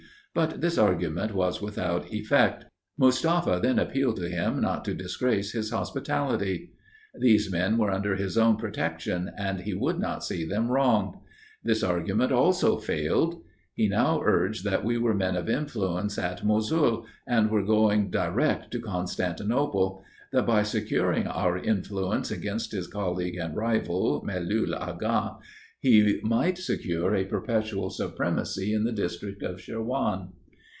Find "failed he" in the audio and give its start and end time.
12.77-13.89